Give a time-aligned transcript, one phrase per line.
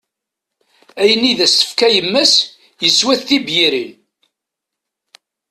[1.01, 2.33] Ayen i as-d-tefka yemma-s,
[2.87, 3.91] iswa-t d tibyirin.